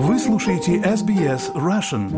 Вы 0.00 0.16
слушаете 0.20 0.76
SBS 0.76 1.52
Russian. 1.54 2.08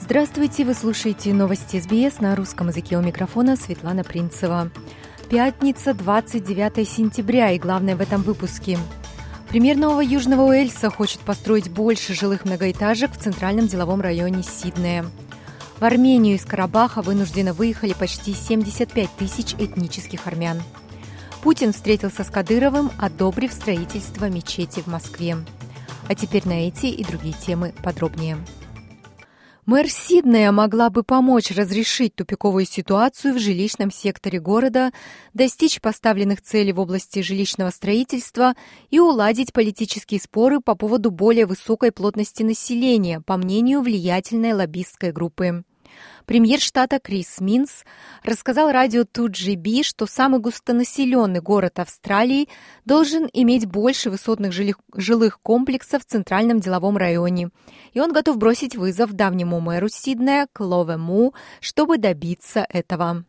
Здравствуйте, 0.00 0.64
вы 0.64 0.74
слушаете 0.74 1.32
новости 1.32 1.78
СБС 1.78 2.20
на 2.20 2.34
русском 2.34 2.66
языке 2.66 2.98
у 2.98 3.00
микрофона 3.00 3.54
Светлана 3.54 4.02
Принцева. 4.02 4.72
Пятница, 5.30 5.94
29 5.94 6.88
сентября, 6.88 7.52
и 7.52 7.60
главное 7.60 7.94
в 7.94 8.00
этом 8.00 8.22
выпуске. 8.22 8.76
Премьер 9.48 9.76
Нового 9.76 10.00
Южного 10.00 10.42
Уэльса 10.48 10.90
хочет 10.90 11.20
построить 11.20 11.70
больше 11.70 12.12
жилых 12.12 12.44
многоэтажек 12.44 13.12
в 13.12 13.18
центральном 13.18 13.68
деловом 13.68 14.00
районе 14.00 14.42
Сиднея. 14.42 15.04
В 15.78 15.84
Армению 15.84 16.36
из 16.36 16.44
Карабаха 16.44 17.02
вынужденно 17.02 17.52
выехали 17.52 17.92
почти 17.92 18.32
75 18.32 19.10
тысяч 19.16 19.54
этнических 19.54 20.26
армян. 20.26 20.62
Путин 21.42 21.72
встретился 21.72 22.24
с 22.24 22.30
Кадыровым, 22.30 22.90
одобрив 22.98 23.52
строительство 23.52 24.30
мечети 24.30 24.80
в 24.80 24.86
Москве. 24.86 25.36
А 26.08 26.14
теперь 26.14 26.46
на 26.46 26.66
эти 26.66 26.86
и 26.86 27.04
другие 27.04 27.34
темы 27.34 27.74
подробнее. 27.82 28.38
Мэр 29.66 29.88
Сиднея 29.88 30.52
могла 30.52 30.90
бы 30.90 31.02
помочь 31.02 31.50
разрешить 31.50 32.14
тупиковую 32.14 32.66
ситуацию 32.66 33.32
в 33.32 33.38
жилищном 33.38 33.90
секторе 33.90 34.38
города, 34.38 34.92
достичь 35.32 35.80
поставленных 35.80 36.42
целей 36.42 36.74
в 36.74 36.80
области 36.80 37.22
жилищного 37.22 37.70
строительства 37.70 38.54
и 38.90 39.00
уладить 39.00 39.54
политические 39.54 40.20
споры 40.20 40.60
по 40.60 40.74
поводу 40.74 41.10
более 41.10 41.46
высокой 41.46 41.92
плотности 41.92 42.42
населения, 42.42 43.22
по 43.22 43.38
мнению 43.38 43.80
влиятельной 43.80 44.52
лоббистской 44.52 45.12
группы. 45.12 45.64
Премьер 46.26 46.60
штата 46.60 46.98
Крис 46.98 47.40
Минс 47.40 47.84
рассказал 48.22 48.70
радио 48.70 49.02
2GB, 49.02 49.82
что 49.82 50.06
самый 50.06 50.40
густонаселенный 50.40 51.40
город 51.40 51.78
Австралии 51.78 52.48
должен 52.84 53.28
иметь 53.32 53.66
больше 53.66 54.10
высотных 54.10 54.52
жилых, 54.52 55.40
комплексов 55.42 56.02
в 56.02 56.06
центральном 56.06 56.60
деловом 56.60 56.96
районе. 56.96 57.50
И 57.92 58.00
он 58.00 58.12
готов 58.12 58.38
бросить 58.38 58.76
вызов 58.76 59.12
давнему 59.12 59.60
мэру 59.60 59.88
Сиднея 59.88 60.48
Клове 60.52 60.96
Му, 60.96 61.34
чтобы 61.60 61.98
добиться 61.98 62.66
этого. 62.68 63.24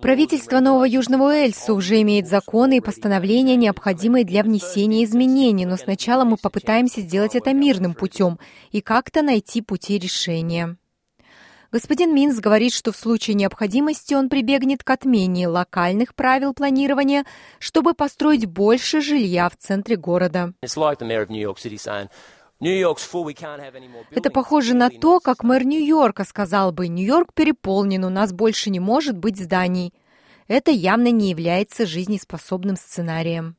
Правительство 0.00 0.60
Нового 0.60 0.84
Южного 0.84 1.24
Уэльса 1.28 1.72
уже 1.72 2.00
имеет 2.02 2.26
законы 2.26 2.78
и 2.78 2.80
постановления, 2.80 3.56
необходимые 3.56 4.24
для 4.24 4.42
внесения 4.42 5.04
изменений, 5.04 5.66
но 5.66 5.76
сначала 5.76 6.24
мы 6.24 6.36
попытаемся 6.36 7.00
сделать 7.00 7.34
это 7.34 7.52
мирным 7.52 7.94
путем 7.94 8.38
и 8.70 8.80
как-то 8.80 9.22
найти 9.22 9.60
пути 9.60 9.98
решения. 9.98 10.76
Господин 11.74 12.14
Минс 12.14 12.38
говорит, 12.38 12.72
что 12.72 12.92
в 12.92 12.96
случае 12.96 13.34
необходимости 13.34 14.14
он 14.14 14.28
прибегнет 14.28 14.84
к 14.84 14.90
отмене 14.90 15.48
локальных 15.48 16.14
правил 16.14 16.54
планирования, 16.54 17.24
чтобы 17.58 17.94
построить 17.94 18.46
больше 18.46 19.00
жилья 19.00 19.48
в 19.48 19.56
центре 19.56 19.96
города. 19.96 20.52
Это 22.60 24.30
похоже 24.30 24.74
на 24.74 24.90
то, 24.90 25.20
как 25.20 25.42
мэр 25.42 25.64
Нью-Йорка 25.64 26.24
сказал 26.24 26.72
бы, 26.72 26.88
Нью-Йорк 26.88 27.32
переполнен, 27.34 28.04
у 28.04 28.10
нас 28.10 28.32
больше 28.32 28.70
не 28.70 28.80
может 28.80 29.18
быть 29.18 29.36
зданий. 29.36 29.92
Это 30.46 30.70
явно 30.70 31.10
не 31.10 31.30
является 31.30 31.86
жизнеспособным 31.86 32.76
сценарием. 32.76 33.56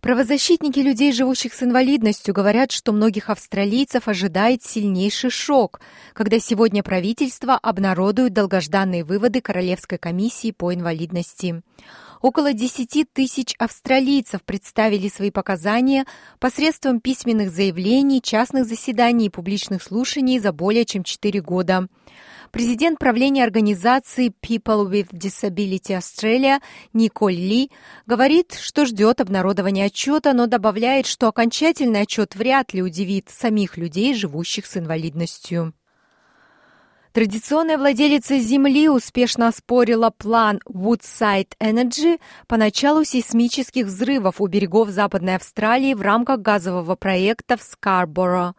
Правозащитники 0.00 0.78
людей, 0.78 1.12
живущих 1.12 1.52
с 1.52 1.62
инвалидностью, 1.62 2.32
говорят, 2.32 2.72
что 2.72 2.92
многих 2.92 3.28
австралийцев 3.28 4.08
ожидает 4.08 4.62
сильнейший 4.62 5.28
шок, 5.28 5.80
когда 6.14 6.38
сегодня 6.38 6.82
правительство 6.82 7.58
обнародует 7.58 8.32
долгожданные 8.32 9.04
выводы 9.04 9.42
Королевской 9.42 9.98
комиссии 9.98 10.52
по 10.52 10.72
инвалидности. 10.72 11.62
Около 12.22 12.54
10 12.54 13.12
тысяч 13.12 13.54
австралийцев 13.58 14.42
представили 14.42 15.08
свои 15.08 15.30
показания 15.30 16.06
посредством 16.38 17.00
письменных 17.00 17.50
заявлений, 17.50 18.22
частных 18.22 18.66
заседаний 18.66 19.26
и 19.26 19.30
публичных 19.30 19.82
слушаний 19.82 20.38
за 20.38 20.52
более 20.52 20.86
чем 20.86 21.02
4 21.02 21.40
года. 21.42 21.88
Президент 22.50 22.98
правления 22.98 23.44
организации 23.44 24.32
People 24.42 24.90
with 24.90 25.10
Disability 25.12 25.96
Australia 25.96 26.60
Николь 26.92 27.36
Ли 27.36 27.70
говорит, 28.06 28.54
что 28.60 28.86
ждет 28.86 29.20
обнародования 29.20 29.86
отчета, 29.86 30.32
но 30.32 30.48
добавляет, 30.48 31.06
что 31.06 31.28
окончательный 31.28 32.00
отчет 32.00 32.34
вряд 32.34 32.74
ли 32.74 32.82
удивит 32.82 33.28
самих 33.30 33.76
людей, 33.76 34.14
живущих 34.14 34.66
с 34.66 34.76
инвалидностью. 34.76 35.74
Традиционная 37.12 37.76
владелица 37.76 38.38
земли 38.38 38.88
успешно 38.88 39.48
оспорила 39.48 40.10
план 40.10 40.60
Woodside 40.68 41.50
Energy 41.60 42.20
по 42.46 42.56
началу 42.56 43.04
сейсмических 43.04 43.86
взрывов 43.86 44.40
у 44.40 44.46
берегов 44.46 44.90
Западной 44.90 45.34
Австралии 45.34 45.94
в 45.94 46.02
рамках 46.02 46.40
газового 46.40 46.94
проекта 46.94 47.56
в 47.56 47.62
Скарборо. 47.62 48.54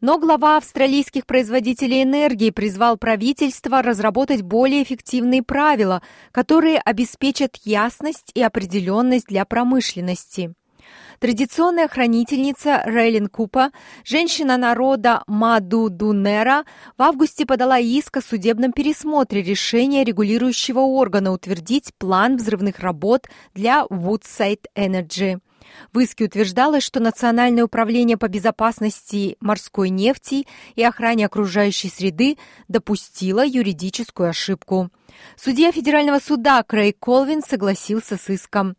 Но 0.00 0.18
глава 0.18 0.58
австралийских 0.58 1.26
производителей 1.26 2.04
энергии 2.04 2.50
призвал 2.50 2.96
правительство 2.96 3.82
разработать 3.82 4.42
более 4.42 4.84
эффективные 4.84 5.42
правила, 5.42 6.02
которые 6.30 6.78
обеспечат 6.78 7.56
ясность 7.64 8.30
и 8.34 8.42
определенность 8.42 9.26
для 9.26 9.44
промышленности. 9.44 10.54
Традиционная 11.18 11.88
хранительница 11.88 12.80
Рейлин 12.84 13.26
Купа, 13.26 13.72
женщина 14.04 14.56
народа 14.56 15.24
Маду 15.26 15.90
Дунера, 15.90 16.64
в 16.96 17.02
августе 17.02 17.44
подала 17.44 17.80
иск 17.80 18.18
о 18.18 18.22
судебном 18.22 18.72
пересмотре 18.72 19.42
решения 19.42 20.04
регулирующего 20.04 20.78
органа 20.78 21.32
утвердить 21.32 21.92
план 21.98 22.36
взрывных 22.36 22.78
работ 22.78 23.26
для 23.52 23.84
Woodside 23.90 24.66
Energy. 24.76 25.40
В 25.92 26.00
иске 26.00 26.26
утверждалось, 26.26 26.82
что 26.82 27.00
Национальное 27.00 27.64
управление 27.64 28.16
по 28.16 28.28
безопасности 28.28 29.36
морской 29.40 29.90
нефти 29.90 30.46
и 30.74 30.82
охране 30.82 31.26
окружающей 31.26 31.88
среды 31.88 32.36
допустило 32.68 33.44
юридическую 33.44 34.30
ошибку. 34.30 34.90
Судья 35.36 35.72
федерального 35.72 36.18
суда 36.18 36.62
Крейг 36.62 36.98
Колвин 36.98 37.42
согласился 37.42 38.16
с 38.16 38.28
иском. 38.28 38.76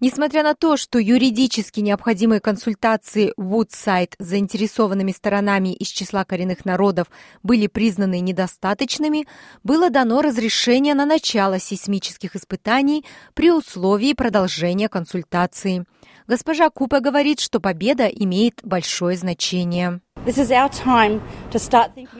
Несмотря 0.00 0.42
на 0.42 0.54
то, 0.54 0.76
что 0.76 0.98
юридически 0.98 1.80
необходимые 1.80 2.40
консультации 2.40 3.32
Вудсайд 3.36 4.14
с 4.18 4.24
заинтересованными 4.24 5.12
сторонами 5.12 5.74
из 5.74 5.88
числа 5.88 6.24
коренных 6.24 6.64
народов 6.64 7.08
были 7.42 7.66
признаны 7.66 8.20
недостаточными, 8.20 9.26
было 9.62 9.90
дано 9.90 10.22
разрешение 10.22 10.94
на 10.94 11.06
начало 11.06 11.58
сейсмических 11.58 12.36
испытаний 12.36 13.04
при 13.34 13.50
условии 13.50 14.12
продолжения 14.12 14.88
консультации. 14.88 15.84
Госпожа 16.28 16.68
Купа 16.68 17.00
говорит, 17.00 17.40
что 17.40 17.58
победа 17.58 18.06
имеет 18.06 18.60
большое 18.62 19.16
значение. 19.16 20.00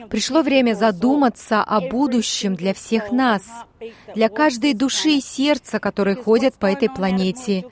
Пришло 0.09 0.41
время 0.41 0.73
задуматься 0.73 1.61
о 1.61 1.79
будущем 1.79 2.55
для 2.55 2.73
всех 2.73 3.11
нас, 3.11 3.43
для 4.15 4.29
каждой 4.29 4.73
души 4.73 5.17
и 5.17 5.21
сердца, 5.21 5.79
которые 5.79 6.15
ходят 6.15 6.55
по 6.55 6.65
этой 6.65 6.89
планете. 6.89 7.65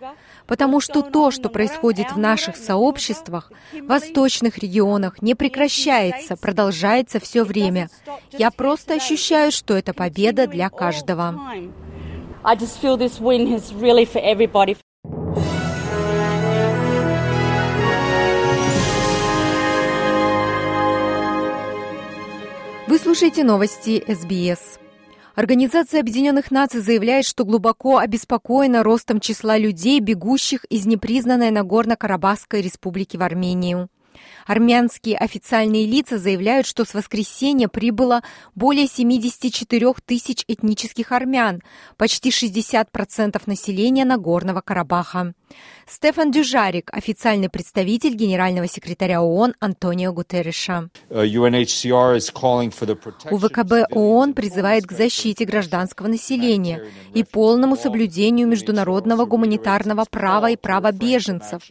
Потому 0.45 0.79
что 0.79 1.01
то, 1.01 1.31
что 1.31 1.49
происходит 1.49 2.11
в 2.11 2.19
наших 2.19 2.55
сообществах, 2.55 3.51
восточных 3.81 4.59
регионах, 4.59 5.23
не 5.23 5.33
прекращается, 5.33 6.37
продолжается 6.37 7.19
все 7.19 7.43
время. 7.43 7.89
Я 8.31 8.51
просто 8.51 8.93
ощущаю, 8.93 9.51
что 9.51 9.75
это 9.75 9.95
победа 9.95 10.45
для 10.45 10.69
каждого. 10.69 11.33
I 12.43 12.55
just 12.55 12.79
feel 12.79 12.95
this 12.95 13.19
win 13.19 13.47
is 13.47 13.73
really 13.73 14.05
for 14.05 14.21
everybody. 14.23 14.77
Слушаете 23.07 23.45
новости 23.45 24.03
СБС. 24.05 24.79
Организация 25.33 26.01
Объединенных 26.01 26.51
Наций 26.51 26.81
заявляет, 26.81 27.25
что 27.25 27.45
глубоко 27.45 27.99
обеспокоена 27.99 28.83
ростом 28.83 29.21
числа 29.21 29.57
людей, 29.57 30.01
бегущих 30.01 30.65
из 30.65 30.85
непризнанной 30.85 31.49
Нагорно-Карабахской 31.49 32.61
республики 32.61 33.15
в 33.15 33.23
Армению. 33.23 33.87
Армянские 34.45 35.17
официальные 35.17 35.85
лица 35.85 36.17
заявляют, 36.17 36.65
что 36.67 36.85
с 36.85 36.93
воскресенья 36.93 37.67
прибыло 37.67 38.21
более 38.55 38.87
74 38.87 39.93
тысяч 40.05 40.43
этнических 40.47 41.11
армян, 41.11 41.61
почти 41.97 42.29
60% 42.29 43.41
населения 43.45 44.05
Нагорного 44.05 44.61
Карабаха. 44.61 45.33
Стефан 45.87 46.31
Дюжарик, 46.31 46.89
официальный 46.91 47.49
представитель 47.49 48.13
генерального 48.13 48.67
секретаря 48.67 49.21
ООН 49.21 49.53
Антонио 49.61 50.11
Гутерреша. 50.11 50.89
Uh, 51.09 51.25
УВКБ 53.31 53.71
ООН 53.91 54.33
призывает 54.33 54.85
к 54.85 54.91
защите 54.91 55.45
гражданского 55.45 56.07
населения 56.07 56.83
и 57.13 57.23
полному 57.23 57.77
соблюдению 57.77 58.47
международного 58.47 59.25
гуманитарного 59.25 60.05
права 60.09 60.51
и 60.51 60.57
права 60.57 60.91
беженцев. 60.91 61.63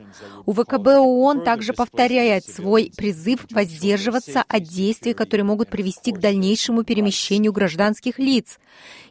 УВКБ 0.47 0.87
ООН 0.87 1.45
также 1.45 1.75
повторяет 1.75 2.36
повторяет 2.37 2.45
свой 2.45 2.93
призыв 2.97 3.47
воздерживаться 3.51 4.45
от 4.47 4.63
действий, 4.63 5.15
которые 5.15 5.45
могут 5.45 5.69
привести 5.69 6.13
к 6.13 6.19
дальнейшему 6.19 6.85
перемещению 6.85 7.53
гражданских 7.53 8.19
лиц 8.19 8.59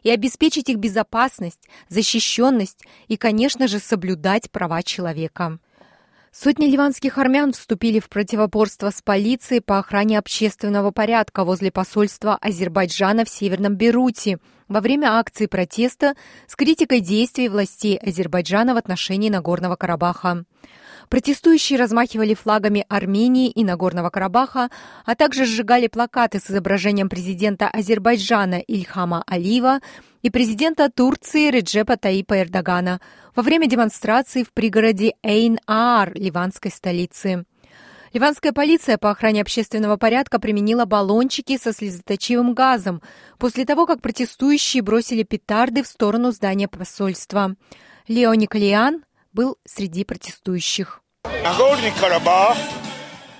и 0.02 0.10
обеспечить 0.10 0.68
их 0.68 0.78
безопасность, 0.78 1.68
защищенность 1.88 2.84
и, 3.08 3.16
конечно 3.16 3.68
же, 3.68 3.78
соблюдать 3.78 4.50
права 4.50 4.82
человека. 4.82 5.58
Сотни 6.38 6.66
ливанских 6.66 7.16
армян 7.16 7.54
вступили 7.54 7.98
в 7.98 8.10
противоборство 8.10 8.90
с 8.90 9.00
полицией 9.00 9.62
по 9.62 9.78
охране 9.78 10.18
общественного 10.18 10.90
порядка 10.90 11.44
возле 11.44 11.70
посольства 11.70 12.36
Азербайджана 12.36 13.24
в 13.24 13.30
Северном 13.30 13.74
Беруте 13.74 14.38
во 14.68 14.82
время 14.82 15.18
акции 15.18 15.46
протеста 15.46 16.14
с 16.46 16.54
критикой 16.54 17.00
действий 17.00 17.48
властей 17.48 17.96
Азербайджана 17.96 18.74
в 18.74 18.76
отношении 18.76 19.30
Нагорного 19.30 19.76
Карабаха. 19.76 20.44
Протестующие 21.08 21.78
размахивали 21.78 22.34
флагами 22.34 22.84
Армении 22.90 23.48
и 23.48 23.64
Нагорного 23.64 24.10
Карабаха, 24.10 24.68
а 25.06 25.14
также 25.14 25.46
сжигали 25.46 25.86
плакаты 25.86 26.38
с 26.38 26.50
изображением 26.50 27.08
президента 27.08 27.68
Азербайджана 27.68 28.56
Ильхама 28.56 29.24
Алиева 29.26 29.80
и 30.26 30.30
президента 30.30 30.90
Турции 30.90 31.52
Реджепа 31.52 31.96
Таипа 31.96 32.40
Эрдогана 32.42 33.00
во 33.36 33.44
время 33.44 33.68
демонстрации 33.68 34.42
в 34.42 34.52
пригороде 34.52 35.14
Эйн-Аар, 35.22 36.14
ливанской 36.16 36.72
столицы. 36.72 37.44
Ливанская 38.12 38.50
полиция 38.52 38.98
по 38.98 39.12
охране 39.12 39.42
общественного 39.42 39.96
порядка 39.96 40.40
применила 40.40 40.84
баллончики 40.84 41.56
со 41.56 41.72
слезоточивым 41.72 42.54
газом 42.54 43.02
после 43.38 43.64
того, 43.64 43.86
как 43.86 44.02
протестующие 44.02 44.82
бросили 44.82 45.22
петарды 45.22 45.84
в 45.84 45.86
сторону 45.86 46.32
здания 46.32 46.66
посольства. 46.66 47.54
Лео 48.08 48.34
Николиан 48.34 49.04
был 49.32 49.58
среди 49.64 50.02
протестующих. 50.02 51.02
Нагорный 51.44 51.92
Карабах 52.00 52.56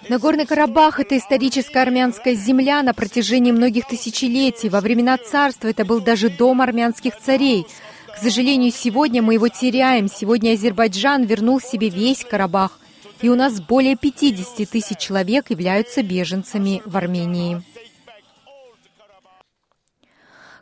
Нагорный 0.09 0.47
Карабах– 0.47 1.01
это 1.01 1.19
историческая 1.19 1.81
армянская 1.81 2.35
земля 2.35 2.83
на 2.83 2.95
протяжении 2.95 3.51
многих 3.51 3.89
тысячелетий. 3.89 4.69
Во 4.69 4.81
времена 4.81 5.19
царства 5.19 5.69
это 5.69 5.85
был 5.85 6.01
даже 6.01 6.31
дом 6.31 6.61
армянских 6.61 7.19
царей. 7.19 7.67
К 8.15 8.19
сожалению, 8.19 8.71
сегодня 8.71 9.21
мы 9.21 9.35
его 9.35 9.49
теряем. 9.49 10.09
Сегодня 10.09 10.53
Азербайджан 10.53 11.25
вернул 11.25 11.61
себе 11.61 11.89
весь 11.89 12.25
Карабах. 12.25 12.79
И 13.21 13.29
у 13.29 13.35
нас 13.35 13.61
более 13.61 13.97
50 13.97 14.69
тысяч 14.69 14.99
человек 14.99 15.51
являются 15.51 16.03
беженцами 16.03 16.83
в 16.85 16.97
Армении. 16.97 17.63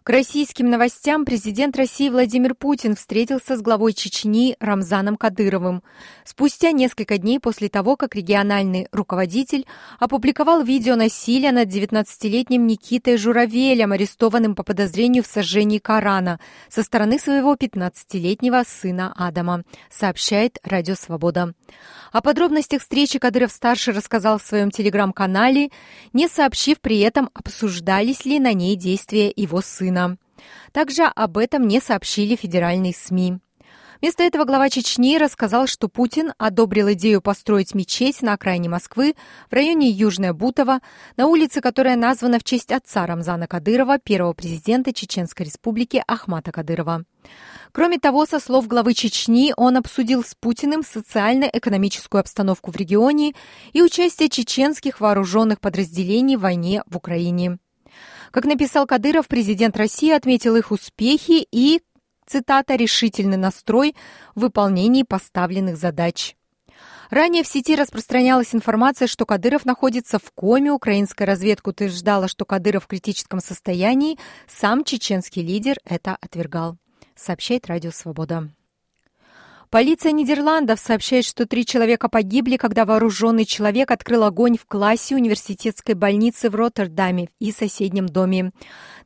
К 0.04 0.10
российским 0.10 0.68
новостям 0.68 1.24
президент 1.24 1.78
России 1.78 2.10
Владимир 2.10 2.54
Путин 2.54 2.94
встретился 2.94 3.56
с 3.56 3.62
главой 3.62 3.94
Чечни 3.94 4.54
Рамзаном 4.60 5.16
Кадыровым. 5.16 5.82
Спустя 6.26 6.72
несколько 6.72 7.16
дней 7.16 7.40
после 7.40 7.70
того, 7.70 7.96
как 7.96 8.14
региональный 8.14 8.86
руководитель 8.92 9.64
опубликовал 9.98 10.62
видео 10.62 10.96
насилия 10.96 11.52
над 11.52 11.70
19-летним 11.70 12.66
Никитой 12.66 13.16
Журавелем, 13.16 13.92
арестованным 13.92 14.54
по 14.54 14.62
подозрению 14.62 15.24
в 15.24 15.26
сожжении 15.26 15.78
Корана 15.78 16.38
со 16.68 16.82
стороны 16.82 17.18
своего 17.18 17.54
15-летнего 17.54 18.62
сына 18.66 19.10
Адама, 19.16 19.62
сообщает 19.90 20.58
Радио 20.64 20.96
Свобода. 20.96 21.54
О 22.12 22.20
подробностях 22.20 22.82
встречи 22.82 23.18
Кадыров-старший 23.18 23.94
рассказал 23.94 24.38
в 24.38 24.42
своем 24.42 24.70
телеграм-канале, 24.70 25.70
не 26.12 26.28
сообщив 26.28 26.80
при 26.82 27.00
этом, 27.00 27.30
обсуждались 27.32 28.26
ли 28.26 28.38
на 28.38 28.52
ней 28.52 28.76
действия 28.76 29.32
его 29.34 29.62
сына. 29.62 29.93
Также 30.72 31.04
об 31.04 31.38
этом 31.38 31.66
не 31.66 31.80
сообщили 31.80 32.36
федеральные 32.36 32.92
СМИ. 32.92 33.38
Вместо 34.04 34.22
этого 34.22 34.44
глава 34.44 34.68
Чечни 34.68 35.16
рассказал, 35.16 35.66
что 35.66 35.88
Путин 35.88 36.34
одобрил 36.36 36.92
идею 36.92 37.22
построить 37.22 37.74
мечеть 37.74 38.20
на 38.20 38.34
окраине 38.34 38.68
Москвы 38.68 39.14
в 39.48 39.54
районе 39.54 39.88
Южная 39.88 40.34
Бутово, 40.34 40.80
на 41.16 41.26
улице, 41.26 41.62
которая 41.62 41.96
названа 41.96 42.38
в 42.38 42.44
честь 42.44 42.70
отца 42.70 43.06
Рамзана 43.06 43.46
Кадырова, 43.46 43.98
первого 43.98 44.34
президента 44.34 44.92
Чеченской 44.92 45.46
республики 45.46 46.04
Ахмата 46.06 46.52
Кадырова. 46.52 47.04
Кроме 47.72 47.98
того, 47.98 48.26
со 48.26 48.40
слов 48.40 48.68
главы 48.68 48.92
Чечни, 48.92 49.54
он 49.56 49.78
обсудил 49.78 50.22
с 50.22 50.34
Путиным 50.34 50.82
социально-экономическую 50.82 52.20
обстановку 52.20 52.72
в 52.72 52.76
регионе 52.76 53.32
и 53.72 53.80
участие 53.80 54.28
чеченских 54.28 55.00
вооруженных 55.00 55.60
подразделений 55.60 56.36
в 56.36 56.40
войне 56.40 56.82
в 56.86 56.98
Украине. 56.98 57.58
Как 58.30 58.44
написал 58.44 58.86
Кадыров, 58.86 59.28
президент 59.28 59.76
России 59.76 60.10
отметил 60.10 60.56
их 60.56 60.70
успехи 60.70 61.46
и, 61.50 61.82
цитата, 62.26 62.74
«решительный 62.74 63.36
настрой 63.36 63.94
в 64.34 64.40
выполнении 64.40 65.02
поставленных 65.02 65.76
задач». 65.76 66.36
Ранее 67.10 67.44
в 67.44 67.46
сети 67.46 67.76
распространялась 67.76 68.54
информация, 68.54 69.06
что 69.06 69.26
Кадыров 69.26 69.64
находится 69.64 70.18
в 70.18 70.32
коме. 70.32 70.72
Украинская 70.72 71.26
разведка 71.26 71.68
утверждала, 71.68 72.28
что 72.28 72.44
Кадыров 72.44 72.84
в 72.84 72.86
критическом 72.86 73.40
состоянии. 73.40 74.18
Сам 74.48 74.84
чеченский 74.84 75.42
лидер 75.42 75.76
это 75.84 76.16
отвергал 76.20 76.78
сообщает 77.14 77.66
Радио 77.66 77.90
Свобода. 77.90 78.50
Полиция 79.70 80.12
Нидерландов 80.12 80.78
сообщает, 80.78 81.24
что 81.24 81.46
три 81.46 81.66
человека 81.66 82.08
погибли, 82.08 82.56
когда 82.56 82.84
вооруженный 82.84 83.44
человек 83.44 83.90
открыл 83.90 84.24
огонь 84.24 84.56
в 84.56 84.66
классе 84.66 85.16
университетской 85.16 85.94
больницы 85.94 86.50
в 86.50 86.54
Роттердаме 86.54 87.28
и 87.40 87.50
соседнем 87.50 88.06
доме. 88.06 88.52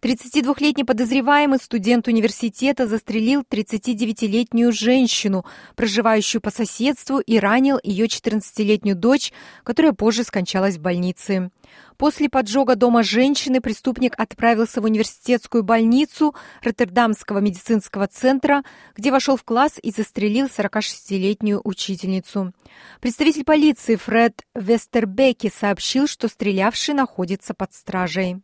32-летний 0.00 0.84
подозреваемый 0.84 1.58
студент 1.58 2.06
университета 2.08 2.86
застрелил 2.86 3.42
39-летнюю 3.50 4.72
женщину, 4.72 5.44
проживающую 5.74 6.40
по 6.40 6.50
соседству, 6.50 7.18
и 7.18 7.38
ранил 7.38 7.78
ее 7.82 8.06
14-летнюю 8.06 8.96
дочь, 8.96 9.32
которая 9.64 9.92
позже 9.92 10.22
скончалась 10.22 10.76
в 10.76 10.80
больнице. 10.80 11.50
После 11.98 12.28
поджога 12.28 12.76
дома 12.76 13.02
женщины 13.02 13.60
преступник 13.60 14.14
отправился 14.16 14.80
в 14.80 14.84
университетскую 14.84 15.64
больницу 15.64 16.32
Роттердамского 16.62 17.38
медицинского 17.38 18.06
центра, 18.06 18.62
где 18.96 19.10
вошел 19.10 19.36
в 19.36 19.42
класс 19.42 19.80
и 19.82 19.90
застрелил 19.90 20.46
46-летнюю 20.46 21.60
учительницу. 21.64 22.52
Представитель 23.00 23.42
полиции 23.42 23.96
Фред 23.96 24.42
Вестербеки 24.54 25.50
сообщил, 25.52 26.06
что 26.06 26.28
стрелявший 26.28 26.94
находится 26.94 27.52
под 27.52 27.74
стражей. 27.74 28.42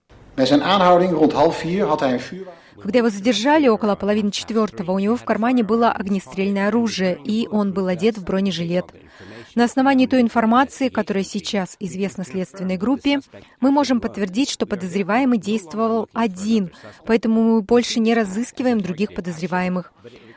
Когда 2.83 2.99
его 2.99 3.09
задержали 3.09 3.69
около 3.69 3.95
половины 3.95 4.33
четвертого, 4.33 4.91
у 4.91 4.99
него 4.99 5.15
в 5.15 5.23
кармане 5.23 5.63
было 5.63 5.93
огнестрельное 5.93 6.67
оружие, 6.69 7.17
и 7.25 7.47
он 7.49 7.73
был 7.73 7.87
одет 7.87 8.19
в 8.19 8.25
бронежилет. 8.25 8.87
На 9.55 9.65
основании 9.65 10.07
той 10.07 10.21
информации, 10.21 10.89
которая 10.89 11.25
сейчас 11.25 11.77
известна 11.79 12.25
следственной 12.25 12.77
группе, 12.77 13.21
мы 13.61 13.71
можем 13.71 14.01
подтвердить, 14.01 14.51
что 14.51 14.67
подозреваемый 14.67 15.39
действовал 15.39 16.09
один, 16.13 16.73
поэтому 17.07 17.43
мы 17.43 17.63
больше 17.63 18.01
не 18.01 18.15
разыскиваем 18.15 18.81
других 18.81 19.15
подозреваемых. 19.15 19.93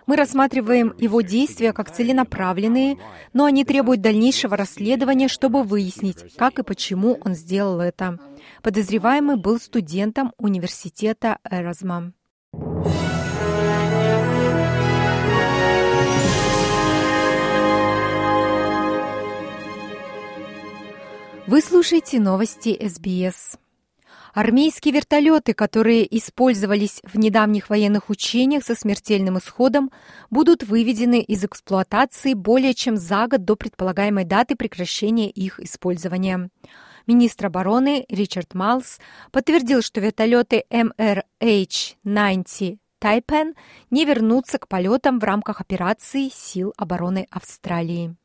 Мы 0.05 0.15
рассматриваем 0.15 0.93
его 0.97 1.21
действия 1.21 1.73
как 1.73 1.91
целенаправленные, 1.91 2.97
но 3.33 3.45
они 3.45 3.65
требуют 3.65 4.01
дальнейшего 4.01 4.55
расследования, 4.55 5.27
чтобы 5.27 5.63
выяснить, 5.63 6.35
как 6.37 6.59
и 6.59 6.63
почему 6.63 7.17
он 7.25 7.33
сделал 7.33 7.81
это. 7.81 8.17
Подозреваемый 8.61 9.35
был 9.35 9.59
студентом 9.59 10.31
университета 10.37 11.39
Эразма. 11.43 12.13
Вы 21.47 21.61
слушаете 21.61 22.19
новости 22.19 22.77
СБС. 22.85 23.57
Армейские 24.33 24.93
вертолеты, 24.93 25.53
которые 25.53 26.05
использовались 26.17 26.99
в 27.03 27.17
недавних 27.17 27.69
военных 27.69 28.09
учениях 28.09 28.65
со 28.65 28.75
смертельным 28.75 29.37
исходом, 29.37 29.89
будут 30.29 30.63
выведены 30.63 31.21
из 31.21 31.45
эксплуатации 31.45 32.33
более 32.33 32.73
чем 32.73 32.97
за 32.97 33.27
год 33.27 33.45
до 33.45 33.55
предполагаемой 33.55 34.25
даты 34.25 34.57
прекращения 34.57 35.29
их 35.29 35.61
использования. 35.61 36.49
Министр 37.07 37.45
обороны 37.45 38.05
Ричард 38.09 38.53
Малс 38.53 38.99
подтвердил, 39.31 39.81
что 39.81 40.01
вертолеты 40.01 40.65
MRH-90 40.69 42.77
Тайпен 42.99 43.53
не 43.89 44.03
вернутся 44.03 44.57
к 44.57 44.67
полетам 44.67 45.19
в 45.19 45.23
рамках 45.23 45.61
операции 45.61 46.27
сил 46.27 46.73
обороны 46.75 47.25
Австралии. 47.31 48.17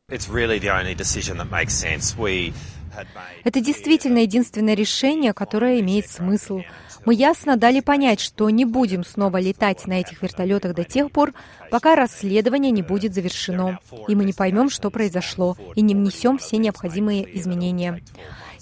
Это 3.45 3.61
действительно 3.61 4.19
единственное 4.19 4.75
решение, 4.75 5.33
которое 5.33 5.81
имеет 5.81 6.09
смысл. 6.09 6.63
Мы 7.05 7.15
ясно 7.15 7.57
дали 7.57 7.81
понять, 7.81 8.21
что 8.21 8.49
не 8.51 8.65
будем 8.65 9.05
снова 9.05 9.41
летать 9.41 9.87
на 9.87 10.01
этих 10.01 10.23
вертолетах 10.23 10.75
до 10.75 10.85
тех 10.85 11.11
пор, 11.11 11.35
пока 11.71 11.97
расследование 11.97 12.71
не 12.71 12.83
будет 12.83 13.15
завершено, 13.15 13.79
и 14.09 14.15
мы 14.15 14.25
не 14.25 14.33
поймем, 14.33 14.71
что 14.71 14.91
произошло, 14.91 15.57
и 15.75 15.81
не 15.81 15.95
внесем 15.95 16.39
все 16.39 16.59
необходимые 16.59 17.39
изменения. 17.39 18.03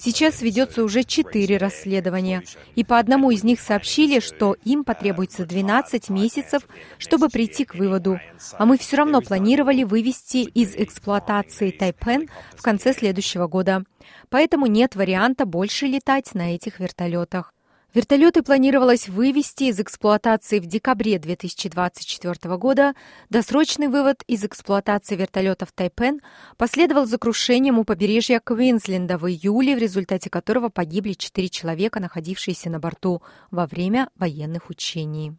Сейчас 0.02 0.40
ведется 0.40 0.82
уже 0.82 1.04
четыре 1.04 1.58
расследования, 1.58 2.42
и 2.74 2.84
по 2.84 2.98
одному 2.98 3.30
из 3.30 3.44
них 3.44 3.60
сообщили, 3.60 4.20
что 4.20 4.56
им 4.64 4.82
потребуется 4.82 5.44
12 5.44 6.08
месяцев, 6.08 6.66
чтобы 6.96 7.28
прийти 7.28 7.66
к 7.66 7.74
выводу. 7.74 8.18
А 8.54 8.64
мы 8.64 8.78
все 8.78 8.96
равно 8.96 9.20
планировали 9.20 9.84
вывести 9.84 10.38
из 10.38 10.74
эксплуатации 10.74 11.70
Тайпен 11.70 12.30
в 12.56 12.62
конце 12.62 12.94
следующего 12.94 13.46
года. 13.46 13.84
Поэтому 14.30 14.64
нет 14.64 14.96
варианта 14.96 15.44
больше 15.44 15.84
летать 15.84 16.34
на 16.34 16.54
этих 16.54 16.80
вертолетах. 16.80 17.52
Вертолеты 17.92 18.42
планировалось 18.44 19.08
вывести 19.08 19.64
из 19.64 19.80
эксплуатации 19.80 20.60
в 20.60 20.66
декабре 20.66 21.18
2024 21.18 22.56
года. 22.56 22.94
Досрочный 23.30 23.88
вывод 23.88 24.22
из 24.28 24.44
эксплуатации 24.44 25.16
вертолетов 25.16 25.72
Тайпен 25.72 26.20
последовал 26.56 27.06
за 27.06 27.18
крушением 27.18 27.80
у 27.80 27.84
побережья 27.84 28.38
Квинсленда 28.38 29.18
в 29.18 29.28
июле, 29.28 29.74
в 29.74 29.80
результате 29.80 30.30
которого 30.30 30.68
погибли 30.68 31.14
четыре 31.14 31.48
человека, 31.48 31.98
находившиеся 31.98 32.70
на 32.70 32.78
борту 32.78 33.22
во 33.50 33.66
время 33.66 34.08
военных 34.14 34.70
учений. 34.70 35.32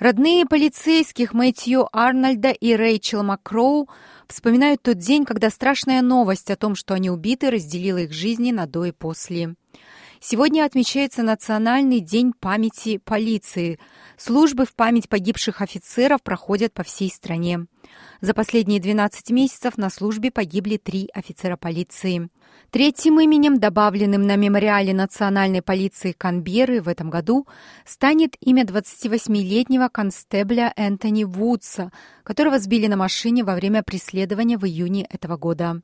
Родные 0.00 0.46
полицейских 0.46 1.34
Мэтью 1.34 1.88
Арнольда 1.92 2.50
и 2.50 2.74
Рэйчел 2.74 3.22
Макроу 3.22 3.88
вспоминают 4.26 4.82
тот 4.82 4.98
день, 4.98 5.24
когда 5.24 5.50
страшная 5.50 6.02
новость 6.02 6.50
о 6.50 6.56
том, 6.56 6.74
что 6.74 6.94
они 6.94 7.10
убиты, 7.10 7.48
разделила 7.48 7.98
их 7.98 8.12
жизни 8.12 8.50
на 8.50 8.66
до 8.66 8.86
и 8.86 8.90
после. 8.90 9.54
Сегодня 10.22 10.66
отмечается 10.66 11.22
Национальный 11.22 12.00
день 12.00 12.34
памяти 12.38 12.98
полиции. 12.98 13.78
Службы 14.18 14.66
в 14.66 14.74
память 14.74 15.08
погибших 15.08 15.62
офицеров 15.62 16.22
проходят 16.22 16.74
по 16.74 16.82
всей 16.82 17.08
стране. 17.08 17.64
За 18.20 18.34
последние 18.34 18.80
12 18.80 19.30
месяцев 19.30 19.78
на 19.78 19.88
службе 19.88 20.30
погибли 20.30 20.76
три 20.76 21.08
офицера 21.14 21.56
полиции. 21.56 22.28
Третьим 22.70 23.18
именем, 23.18 23.58
добавленным 23.58 24.26
на 24.26 24.36
мемориале 24.36 24.92
национальной 24.92 25.62
полиции 25.62 26.12
Канберы 26.12 26.82
в 26.82 26.88
этом 26.88 27.08
году, 27.08 27.48
станет 27.86 28.36
имя 28.40 28.64
28-летнего 28.64 29.88
констебля 29.88 30.74
Энтони 30.76 31.24
Вудса, 31.24 31.92
которого 32.24 32.58
сбили 32.58 32.88
на 32.88 32.98
машине 32.98 33.42
во 33.42 33.54
время 33.54 33.82
преследования 33.82 34.58
в 34.58 34.66
июне 34.66 35.06
этого 35.08 35.38
года. 35.38 35.80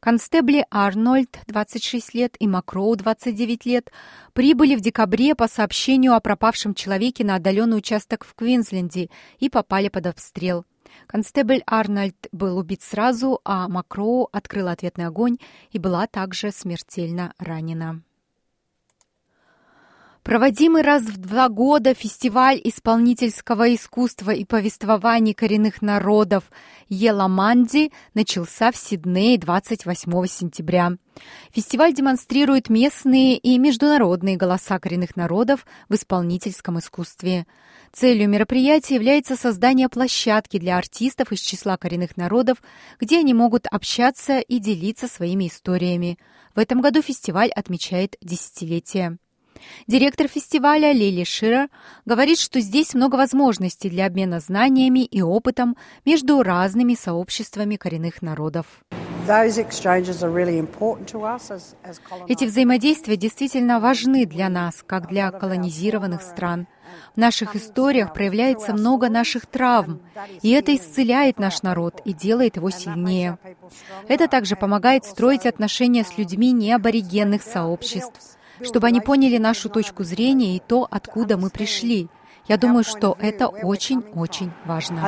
Констебли 0.00 0.64
Арнольд, 0.70 1.38
26 1.46 2.14
лет, 2.14 2.36
и 2.38 2.48
Макроу, 2.48 2.96
29 2.96 3.66
лет, 3.66 3.92
прибыли 4.32 4.74
в 4.74 4.80
декабре 4.80 5.34
по 5.34 5.48
сообщению 5.48 6.14
о 6.14 6.20
пропавшем 6.20 6.74
человеке 6.74 7.24
на 7.24 7.36
отдаленный 7.36 7.78
участок 7.78 8.24
в 8.24 8.34
Квинсленде 8.34 9.10
и 9.38 9.50
попали 9.50 9.88
под 9.88 10.06
обстрел. 10.06 10.64
Констебль 11.06 11.62
Арнольд 11.66 12.28
был 12.32 12.58
убит 12.58 12.82
сразу, 12.82 13.40
а 13.44 13.68
Макроу 13.68 14.28
открыл 14.32 14.68
ответный 14.68 15.06
огонь 15.06 15.38
и 15.70 15.78
была 15.78 16.06
также 16.06 16.50
смертельно 16.50 17.34
ранена. 17.38 18.02
Проводимый 20.22 20.82
раз 20.82 21.04
в 21.04 21.16
два 21.16 21.48
года 21.48 21.94
фестиваль 21.94 22.60
исполнительского 22.62 23.74
искусства 23.74 24.32
и 24.32 24.44
повествований 24.44 25.32
коренных 25.32 25.80
народов 25.80 26.44
Еламанди 26.90 27.90
начался 28.12 28.70
в 28.70 28.76
Сиднее 28.76 29.38
28 29.38 30.26
сентября. 30.26 30.92
Фестиваль 31.52 31.94
демонстрирует 31.94 32.68
местные 32.68 33.38
и 33.38 33.56
международные 33.56 34.36
голоса 34.36 34.78
коренных 34.78 35.16
народов 35.16 35.64
в 35.88 35.94
исполнительском 35.94 36.78
искусстве. 36.78 37.46
Целью 37.90 38.28
мероприятия 38.28 38.96
является 38.96 39.36
создание 39.36 39.88
площадки 39.88 40.58
для 40.58 40.76
артистов 40.76 41.32
из 41.32 41.40
числа 41.40 41.78
коренных 41.78 42.18
народов, 42.18 42.62
где 43.00 43.20
они 43.20 43.32
могут 43.32 43.66
общаться 43.66 44.40
и 44.40 44.58
делиться 44.58 45.08
своими 45.08 45.48
историями. 45.48 46.18
В 46.54 46.58
этом 46.58 46.82
году 46.82 47.00
фестиваль 47.00 47.50
отмечает 47.50 48.16
десятилетие. 48.20 49.18
Директор 49.86 50.28
фестиваля 50.28 50.92
Лили 50.92 51.24
Ширер 51.24 51.68
говорит, 52.04 52.38
что 52.38 52.60
здесь 52.60 52.94
много 52.94 53.16
возможностей 53.16 53.90
для 53.90 54.06
обмена 54.06 54.40
знаниями 54.40 55.04
и 55.04 55.22
опытом 55.22 55.76
между 56.04 56.42
разными 56.42 56.94
сообществами 56.94 57.76
коренных 57.76 58.22
народов. 58.22 58.66
Эти 62.28 62.44
взаимодействия 62.44 63.16
действительно 63.16 63.78
важны 63.78 64.26
для 64.26 64.48
нас, 64.48 64.82
как 64.86 65.08
для 65.08 65.30
колонизированных 65.30 66.22
стран. 66.22 66.66
В 67.14 67.18
наших 67.18 67.54
историях 67.54 68.12
проявляется 68.12 68.72
много 68.72 69.08
наших 69.08 69.46
травм, 69.46 70.00
и 70.42 70.50
это 70.50 70.74
исцеляет 70.74 71.38
наш 71.38 71.62
народ 71.62 72.00
и 72.04 72.12
делает 72.12 72.56
его 72.56 72.70
сильнее. 72.70 73.38
Это 74.08 74.26
также 74.26 74.56
помогает 74.56 75.04
строить 75.04 75.46
отношения 75.46 76.04
с 76.04 76.18
людьми 76.18 76.50
неаборигенных 76.50 77.42
сообществ 77.42 78.38
чтобы 78.64 78.86
они 78.86 79.00
поняли 79.00 79.38
нашу 79.38 79.68
точку 79.68 80.04
зрения 80.04 80.56
и 80.56 80.60
то, 80.60 80.86
откуда 80.90 81.36
мы 81.36 81.50
пришли. 81.50 82.08
Я 82.48 82.56
думаю, 82.56 82.84
что 82.84 83.16
это 83.20 83.48
очень-очень 83.48 84.52
важно. 84.64 85.00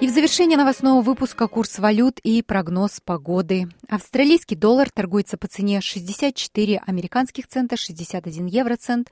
И 0.00 0.06
в 0.06 0.10
завершение 0.10 0.56
новостного 0.56 1.02
выпуска 1.02 1.46
курс 1.46 1.78
валют 1.78 2.20
и 2.20 2.40
прогноз 2.40 3.00
погоды. 3.04 3.68
Австралийский 3.86 4.56
доллар 4.56 4.88
торгуется 4.90 5.36
по 5.36 5.46
цене 5.46 5.82
64 5.82 6.82
американских 6.86 7.46
цента, 7.46 7.76
61 7.76 8.46
евроцент 8.46 9.10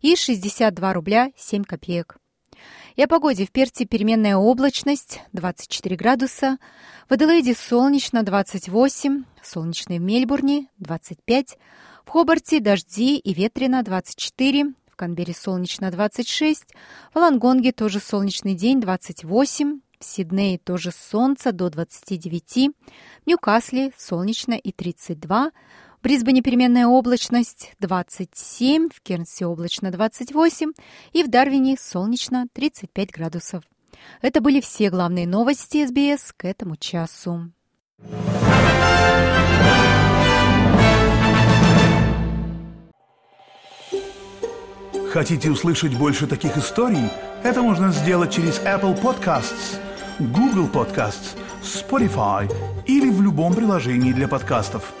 и 0.00 0.16
62 0.16 0.92
рубля 0.94 1.30
7 1.36 1.64
копеек. 1.64 2.16
И 2.96 3.02
о 3.02 3.06
погоде. 3.06 3.46
В 3.46 3.52
Перте 3.52 3.84
переменная 3.84 4.36
облачность 4.36 5.20
24 5.32 5.94
градуса, 5.94 6.58
в 7.08 7.12
Аделаиде 7.12 7.54
солнечно 7.54 8.24
28, 8.24 9.24
солнечный 9.42 9.98
в 9.98 10.02
Мельбурне 10.02 10.66
25, 10.78 11.56
в 12.04 12.10
Хобарте 12.10 12.58
дожди 12.58 13.16
и 13.16 13.32
ветрено 13.32 13.84
24, 13.84 14.74
в 14.90 14.96
Канберре 14.96 15.34
солнечно 15.34 15.90
26, 15.92 16.64
в 17.14 17.18
Лангонге 17.18 17.70
тоже 17.70 18.00
солнечный 18.00 18.54
день 18.54 18.80
28, 18.80 19.80
в 20.00 20.04
Сиднее 20.04 20.58
тоже 20.58 20.90
солнце 20.90 21.52
до 21.52 21.70
29, 21.70 22.70
в 23.24 23.26
Ньюкасле 23.26 23.92
солнечно 23.96 24.54
и 24.54 24.72
32, 24.72 25.52
в 26.00 26.02
Брисбене 26.02 26.40
переменная 26.40 26.86
облачность 26.86 27.74
27, 27.80 28.88
в 28.88 29.02
Кернсе 29.02 29.44
облачно 29.44 29.90
28 29.90 30.72
и 31.12 31.22
в 31.22 31.28
Дарвине 31.28 31.76
солнечно 31.78 32.46
35 32.54 33.10
градусов. 33.10 33.64
Это 34.22 34.40
были 34.40 34.62
все 34.62 34.88
главные 34.88 35.26
новости 35.26 35.86
СБС 35.86 36.32
к 36.34 36.46
этому 36.46 36.76
часу. 36.76 37.52
Хотите 45.12 45.50
услышать 45.50 45.98
больше 45.98 46.26
таких 46.26 46.56
историй? 46.56 47.10
Это 47.42 47.60
можно 47.60 47.92
сделать 47.92 48.32
через 48.32 48.58
Apple 48.60 48.98
Podcasts, 49.02 49.78
Google 50.18 50.66
Podcasts, 50.68 51.36
Spotify 51.62 52.50
или 52.86 53.10
в 53.10 53.20
любом 53.20 53.52
приложении 53.52 54.12
для 54.12 54.28
подкастов. 54.28 54.94